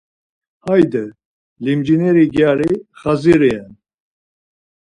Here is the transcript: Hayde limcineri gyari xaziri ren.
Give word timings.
Hayde 0.63 1.03
limcineri 1.63 2.23
gyari 2.33 2.69
xaziri 2.99 3.39
ren. 3.53 3.71